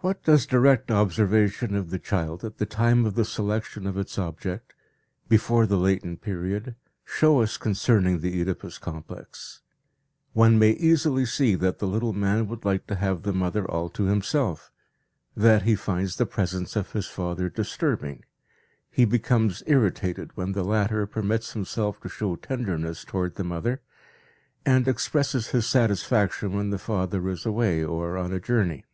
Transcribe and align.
What 0.00 0.22
does 0.24 0.44
direct 0.44 0.90
observation 0.90 1.74
of 1.74 1.88
the 1.88 1.98
child 1.98 2.44
at 2.44 2.58
the 2.58 2.66
time 2.66 3.06
of 3.06 3.14
the 3.14 3.24
selection 3.24 3.86
of 3.86 3.96
its 3.96 4.18
object, 4.18 4.74
before 5.26 5.64
the 5.64 5.78
latent 5.78 6.20
period, 6.20 6.74
show 7.02 7.40
us 7.40 7.56
concerning 7.56 8.18
the 8.20 8.38
Oedipus 8.38 8.76
complex? 8.76 9.62
One 10.34 10.58
may 10.58 10.72
easily 10.72 11.24
see 11.24 11.54
that 11.54 11.78
the 11.78 11.86
little 11.86 12.12
man 12.12 12.46
would 12.48 12.62
like 12.62 12.86
to 12.88 12.94
have 12.96 13.22
the 13.22 13.32
mother 13.32 13.64
all 13.64 13.88
to 13.88 14.04
himself, 14.04 14.70
that 15.34 15.62
he 15.62 15.74
finds 15.74 16.16
the 16.16 16.26
presence 16.26 16.76
of 16.76 16.92
his 16.92 17.06
father 17.06 17.48
disturbing, 17.48 18.22
he 18.90 19.06
becomes 19.06 19.62
irritated 19.66 20.36
when 20.36 20.52
the 20.52 20.62
latter 20.62 21.06
permits 21.06 21.54
himself 21.54 22.02
to 22.02 22.10
show 22.10 22.36
tenderness 22.36 23.02
towards 23.02 23.36
the 23.36 23.44
mother, 23.44 23.80
and 24.66 24.86
expresses 24.86 25.48
his 25.48 25.66
satisfaction 25.66 26.52
when 26.52 26.68
the 26.68 26.76
father 26.78 27.26
is 27.30 27.46
away 27.46 27.82
or 27.82 28.18
on 28.18 28.30
a 28.30 28.38
journey. 28.38 28.84